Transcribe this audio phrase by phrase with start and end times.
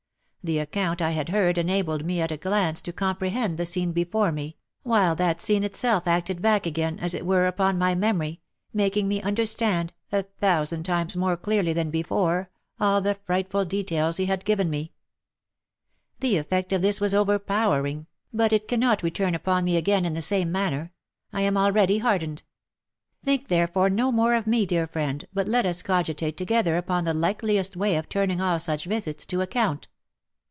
[0.43, 4.31] The account I had heard enabled me at a glance to comprehend the scene before
[4.31, 8.41] me, while that scene itself acted back again, as it were, upon my memory,
[8.73, 14.25] making me understand, a thousand times more clearly than before, all the frightful details he
[14.25, 14.93] had given me.
[16.21, 18.79] The effect of this was overpowering, but it w^mm OF MICHAEL ARMSTRONG.
[18.81, 20.91] 239 cannot return upon me again in the same manner;
[21.31, 22.41] I am already hardened.
[23.23, 27.13] Think therefore no more of me, dear friend, but let us cogitate together upon the
[27.13, 29.87] likeliest way of turning all such visits to account."